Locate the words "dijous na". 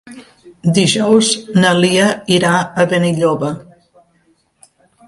0.77-1.75